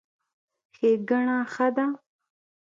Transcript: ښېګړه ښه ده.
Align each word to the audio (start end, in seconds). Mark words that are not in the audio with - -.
ښېګړه 0.75 1.37
ښه 1.53 1.67
ده. 1.75 1.85